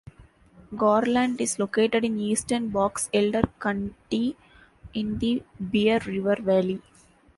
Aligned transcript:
Garland 0.75 1.39
is 1.39 1.59
located 1.59 2.03
in 2.03 2.17
eastern 2.19 2.69
Box 2.69 3.07
Elder 3.13 3.43
County 3.59 4.35
in 4.95 5.19
the 5.19 5.43
Bear 5.59 5.99
River 6.07 6.37
Valley. 6.41 6.81